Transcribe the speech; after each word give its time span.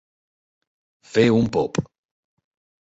Fer 1.11 1.27
un 1.37 1.53
pop. 1.59 1.81